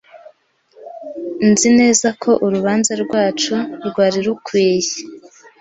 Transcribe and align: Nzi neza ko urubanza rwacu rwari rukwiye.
Nzi 1.49 1.69
neza 1.79 2.07
ko 2.21 2.31
urubanza 2.45 2.91
rwacu 3.03 3.55
rwari 3.87 4.19
rukwiye. 4.25 4.91